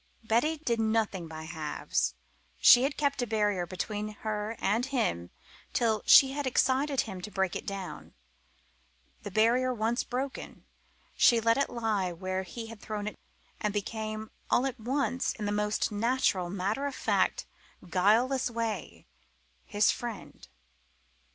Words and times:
Betty 0.23 0.57
did 0.57 0.79
nothing 0.79 1.27
by 1.27 1.43
halves. 1.43 2.15
She 2.57 2.81
had 2.81 2.97
kept 2.97 3.21
a 3.21 3.27
barrier 3.27 3.67
between 3.67 4.13
her 4.25 4.55
and 4.57 4.87
him 4.87 5.29
till 5.73 6.01
she 6.07 6.31
had 6.31 6.47
excited 6.47 7.01
him 7.01 7.21
to 7.21 7.29
break 7.29 7.55
it 7.55 7.67
down. 7.67 8.15
The 9.21 9.29
barrier 9.29 9.71
once 9.71 10.03
broken, 10.03 10.65
she 11.15 11.39
let 11.39 11.55
it 11.59 11.69
lie 11.69 12.11
where 12.11 12.41
he 12.41 12.65
had 12.65 12.81
thrown 12.81 13.05
it, 13.07 13.19
and 13.59 13.71
became, 13.71 14.31
all 14.49 14.65
at 14.65 14.79
once, 14.79 15.33
in 15.33 15.45
the 15.45 15.51
most 15.51 15.91
natural, 15.91 16.49
matter 16.49 16.87
of 16.87 16.95
fact, 16.95 17.45
guileless 17.87 18.49
way, 18.49 19.05
his 19.67 19.91
friend. 19.91 20.47